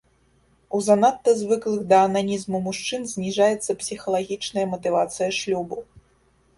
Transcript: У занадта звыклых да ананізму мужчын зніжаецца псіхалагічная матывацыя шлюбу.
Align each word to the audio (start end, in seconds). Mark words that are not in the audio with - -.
У 0.77 0.79
занадта 0.87 1.33
звыклых 1.41 1.83
да 1.91 1.99
ананізму 2.09 2.63
мужчын 2.71 3.07
зніжаецца 3.13 3.79
псіхалагічная 3.85 4.69
матывацыя 4.77 5.29
шлюбу. 5.41 5.77